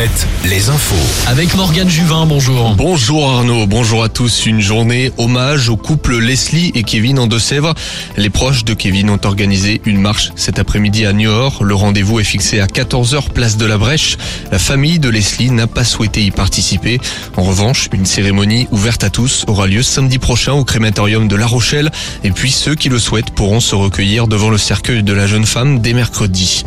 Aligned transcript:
Alouette, 0.00 0.26
les 0.46 0.70
infos. 0.70 1.28
Avec 1.28 1.54
Morgane 1.56 1.90
Juvin, 1.90 2.24
bonjour. 2.24 2.74
Bonjour 2.74 3.28
Arnaud, 3.28 3.66
bonjour 3.66 4.02
à 4.02 4.08
tous. 4.08 4.46
Une 4.46 4.60
journée 4.62 5.12
hommage 5.18 5.68
au 5.68 5.76
couple 5.76 6.16
Leslie 6.16 6.72
et 6.74 6.84
Kevin 6.84 7.18
en 7.18 7.26
Deux-Sèvres. 7.26 7.74
Les 8.16 8.30
proches 8.30 8.64
de 8.64 8.72
Kevin 8.72 9.10
ont 9.10 9.20
organisé 9.24 9.82
une 9.84 10.00
marche 10.00 10.30
cet 10.36 10.58
après-midi 10.58 11.04
à 11.04 11.12
Niort. 11.12 11.64
Le 11.64 11.74
rendez-vous 11.74 12.18
est 12.18 12.24
fixé 12.24 12.60
à 12.60 12.66
14h 12.66 13.28
place 13.34 13.58
de 13.58 13.66
la 13.66 13.76
Brèche. 13.76 14.16
La 14.50 14.58
famille 14.58 15.00
de 15.00 15.10
Leslie 15.10 15.50
n'a 15.50 15.66
pas 15.66 15.84
souhaité 15.84 16.24
y 16.24 16.30
participer. 16.30 16.98
En 17.36 17.42
revanche, 17.42 17.90
une 17.92 18.06
cérémonie 18.06 18.68
ouverte 18.70 19.04
à 19.04 19.10
tous 19.10 19.44
aura 19.48 19.66
lieu 19.66 19.82
samedi 19.82 20.18
prochain 20.18 20.52
au 20.52 20.64
crématorium 20.64 21.28
de 21.28 21.36
La 21.36 21.46
Rochelle. 21.46 21.90
Et 22.24 22.30
puis 22.30 22.52
ceux 22.52 22.74
qui 22.74 22.88
le 22.88 22.98
souhaitent 22.98 23.32
pourront 23.32 23.60
se 23.60 23.74
recueillir 23.74 24.28
devant 24.28 24.48
le 24.48 24.58
cercueil 24.58 25.02
de 25.02 25.12
la 25.12 25.26
jeune 25.26 25.46
femme 25.46 25.80
dès 25.80 25.92
mercredi. 25.92 26.64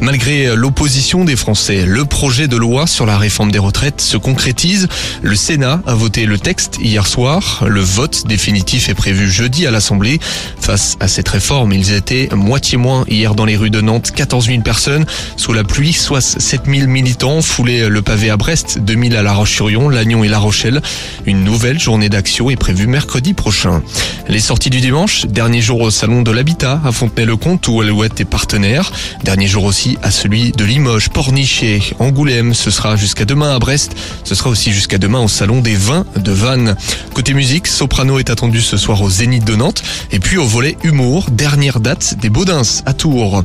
Malgré 0.00 0.56
l'opposition 0.56 1.26
des 1.26 1.36
Français, 1.36 1.84
le 1.86 2.06
projet 2.06 2.48
de 2.48 2.56
loi 2.56 2.86
sur 2.86 3.04
la 3.04 3.18
réforme 3.18 3.52
des 3.52 3.58
retraites 3.58 4.00
se 4.00 4.16
concrétise. 4.16 4.88
Le 5.20 5.34
Sénat 5.36 5.82
a 5.86 5.94
voté 5.94 6.24
le 6.24 6.38
texte 6.38 6.78
hier 6.80 7.06
soir. 7.06 7.64
Le 7.68 7.82
vote 7.82 8.26
définitif 8.26 8.88
est 8.88 8.94
prévu 8.94 9.30
jeudi 9.30 9.66
à 9.66 9.70
l'Assemblée. 9.70 10.18
Face 10.58 10.96
à 11.00 11.08
cette 11.08 11.28
réforme, 11.28 11.72
ils 11.74 11.92
étaient 11.92 12.30
moitié 12.32 12.78
moins 12.78 13.04
hier 13.08 13.34
dans 13.34 13.44
les 13.44 13.56
rues 13.56 13.68
de 13.68 13.82
Nantes, 13.82 14.10
14 14.10 14.46
000 14.46 14.62
personnes. 14.62 15.04
Sous 15.36 15.52
la 15.52 15.64
pluie, 15.64 15.92
soit 15.92 16.22
7 16.22 16.62
000 16.66 16.86
militants 16.86 17.42
foulaient 17.42 17.90
le 17.90 18.00
pavé 18.00 18.30
à 18.30 18.38
Brest, 18.38 18.78
2 18.78 19.08
000 19.08 19.14
à 19.16 19.22
La 19.22 19.34
Roche-sur-Yon, 19.34 19.90
Lannion 19.90 20.24
et 20.24 20.28
La 20.28 20.38
Rochelle. 20.38 20.80
Une 21.26 21.44
nouvelle 21.44 21.78
journée 21.78 22.08
d'action 22.08 22.48
est 22.48 22.56
prévue 22.56 22.86
mercredi 22.86 23.34
prochain. 23.34 23.82
Les 24.28 24.40
sorties 24.40 24.70
du 24.70 24.80
dimanche, 24.80 25.26
dernier 25.26 25.60
jour 25.60 25.80
au 25.82 25.90
Salon 25.90 26.22
de 26.22 26.30
l'Habitat 26.30 26.80
à 26.84 26.92
Fontenay-le-Comte 26.92 27.68
où 27.68 27.82
Alouette 27.82 28.20
est 28.20 28.24
partenaire. 28.24 28.92
Dernier 29.24 29.46
jour 29.46 29.64
aussi 29.64 29.89
à 30.02 30.10
celui 30.10 30.52
de 30.52 30.64
Limoges, 30.64 31.08
Pornichet, 31.08 31.80
Angoulême. 31.98 32.54
Ce 32.54 32.70
sera 32.70 32.96
jusqu'à 32.96 33.24
demain 33.24 33.54
à 33.54 33.58
Brest. 33.58 33.94
Ce 34.24 34.34
sera 34.34 34.50
aussi 34.50 34.72
jusqu'à 34.72 34.98
demain 34.98 35.20
au 35.20 35.28
Salon 35.28 35.60
des 35.60 35.74
Vins 35.74 36.04
de 36.16 36.32
Vannes. 36.32 36.76
Côté 37.14 37.34
musique, 37.34 37.66
Soprano 37.66 38.18
est 38.18 38.30
attendu 38.30 38.60
ce 38.60 38.76
soir 38.76 39.02
au 39.02 39.10
Zénith 39.10 39.44
de 39.44 39.56
Nantes. 39.56 39.82
Et 40.12 40.18
puis 40.18 40.38
au 40.38 40.46
volet 40.46 40.76
humour, 40.82 41.30
dernière 41.30 41.80
date 41.80 42.14
des 42.20 42.30
Baudins 42.30 42.62
à 42.86 42.92
Tours. 42.92 43.44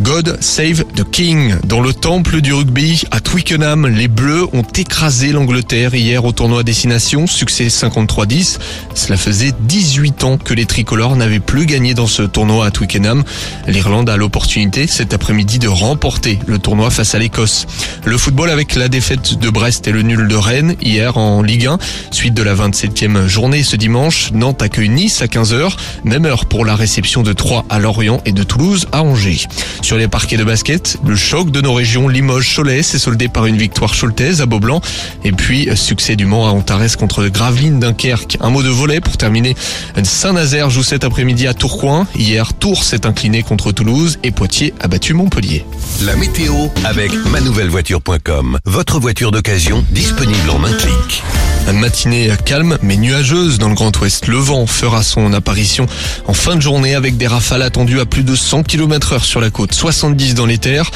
God 0.00 0.38
Save 0.40 0.84
the 0.94 1.08
King. 1.10 1.56
Dans 1.64 1.80
le 1.80 1.92
temple 1.92 2.40
du 2.40 2.52
rugby 2.52 3.02
à 3.10 3.20
Twickenham, 3.20 3.86
les 3.86 4.06
Bleus 4.06 4.46
ont 4.52 4.62
écrasé 4.62 5.32
l'Angleterre 5.32 5.94
hier 5.94 6.24
au 6.24 6.32
tournoi 6.32 6.62
Destination. 6.62 7.26
Succès 7.26 7.66
53-10. 7.66 8.58
Cela 8.94 9.16
faisait 9.16 9.52
18 9.60 10.24
ans 10.24 10.38
que 10.38 10.54
les 10.54 10.66
tricolores 10.66 11.16
n'avaient 11.16 11.40
plus 11.40 11.66
gagné 11.66 11.94
dans 11.94 12.06
ce 12.06 12.22
tournoi 12.22 12.66
à 12.66 12.70
Twickenham. 12.70 13.24
L'Irlande 13.66 14.08
a 14.08 14.16
l'opportunité 14.16 14.86
cet 14.86 15.14
après-midi 15.14 15.58
de 15.58 15.68
remporter 15.68 16.38
le 16.46 16.58
tournoi 16.58 16.90
face 16.90 17.14
à 17.14 17.18
l'Écosse. 17.18 17.66
Le 18.04 18.16
football 18.18 18.50
avec 18.50 18.76
la 18.76 18.88
défaite 18.88 19.38
de 19.38 19.50
Brest 19.50 19.88
et 19.88 19.92
le 19.92 20.02
nul 20.02 20.28
de 20.28 20.36
Rennes 20.36 20.76
hier 20.80 21.16
en 21.16 21.42
Ligue 21.42 21.66
1. 21.66 21.78
Suite 22.12 22.34
de 22.34 22.42
la 22.42 22.54
27e 22.54 23.26
journée 23.26 23.62
ce 23.62 23.76
dimanche, 23.76 24.30
Nantes 24.32 24.62
accueille 24.62 24.90
Nice 24.90 25.22
à 25.22 25.26
15h. 25.26 25.72
Même 26.04 26.24
heure 26.24 26.46
pour 26.46 26.64
la 26.64 26.76
réception 26.76 27.22
de 27.22 27.32
Troyes 27.32 27.64
à 27.68 27.78
Lorient 27.78 28.20
et 28.24 28.32
de 28.32 28.42
Toulouse 28.42 28.86
à 28.92 29.02
Angers. 29.02 29.46
Sur 29.88 29.96
les 29.96 30.06
parquets 30.06 30.36
de 30.36 30.44
basket, 30.44 30.98
le 31.06 31.16
choc 31.16 31.50
de 31.50 31.62
nos 31.62 31.72
régions 31.72 32.08
Limoges-Cholet 32.08 32.82
s'est 32.82 32.98
soldé 32.98 33.28
par 33.28 33.46
une 33.46 33.56
victoire 33.56 33.98
choltaise 33.98 34.42
à 34.42 34.44
Beaublanc. 34.44 34.82
Et 35.24 35.32
puis, 35.32 35.66
succès 35.76 36.14
du 36.14 36.26
Mans 36.26 36.46
à 36.46 36.50
Antares 36.50 36.98
contre 36.98 37.26
Gravelines 37.28 37.80
Dunkerque. 37.80 38.36
Un 38.42 38.50
mot 38.50 38.62
de 38.62 38.68
volet 38.68 39.00
pour 39.00 39.16
terminer. 39.16 39.56
Saint-Nazaire 40.02 40.68
joue 40.68 40.82
cet 40.82 41.04
après-midi 41.04 41.46
à 41.46 41.54
Tourcoing. 41.54 42.06
Hier, 42.14 42.52
Tours 42.52 42.84
s'est 42.84 43.06
incliné 43.06 43.42
contre 43.42 43.72
Toulouse 43.72 44.18
et 44.22 44.30
Poitiers 44.30 44.74
a 44.78 44.88
battu 44.88 45.14
Montpellier. 45.14 45.64
La 46.02 46.16
météo 46.16 46.66
avec 46.84 47.10
manouvellevoiture.com. 47.30 48.58
Votre 48.66 49.00
voiture 49.00 49.30
d'occasion 49.30 49.82
disponible 49.90 50.50
en 50.50 50.64
un 50.64 50.72
clic. 50.74 51.22
Une 51.70 51.80
matinée 51.80 52.30
calme 52.46 52.78
mais 52.80 52.96
nuageuse 52.96 53.58
dans 53.58 53.68
le 53.68 53.74
Grand 53.74 53.94
Ouest. 54.00 54.26
Le 54.26 54.38
vent 54.38 54.66
fera 54.66 55.02
son 55.02 55.34
apparition 55.34 55.86
en 56.26 56.32
fin 56.32 56.56
de 56.56 56.62
journée 56.62 56.94
avec 56.94 57.18
des 57.18 57.26
rafales 57.26 57.60
attendues 57.60 58.00
à 58.00 58.06
plus 58.06 58.22
de 58.22 58.34
100 58.34 58.62
km 58.62 59.12
heure 59.12 59.24
sur 59.24 59.38
la 59.38 59.50
côte, 59.50 59.74
70 59.74 60.34
dans 60.34 60.46
les 60.46 60.56
terres. 60.56 60.90